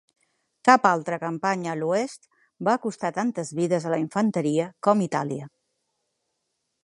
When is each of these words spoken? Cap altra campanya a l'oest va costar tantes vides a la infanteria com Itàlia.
Cap 0.67 0.85
altra 0.91 1.19
campanya 1.23 1.73
a 1.73 1.75
l'oest 1.81 2.25
va 2.69 2.75
costar 2.87 3.13
tantes 3.19 3.53
vides 3.61 3.87
a 3.87 3.93
la 3.95 4.01
infanteria 4.05 4.67
com 4.89 5.07
Itàlia. 5.09 5.49